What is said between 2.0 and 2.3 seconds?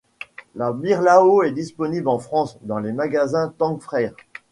en